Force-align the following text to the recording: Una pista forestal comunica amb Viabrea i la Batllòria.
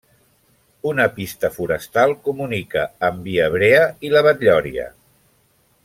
Una 0.91 1.05
pista 1.17 1.51
forestal 1.57 2.13
comunica 2.29 2.87
amb 3.09 3.21
Viabrea 3.29 3.85
i 4.09 4.13
la 4.15 4.25
Batllòria. 4.31 4.89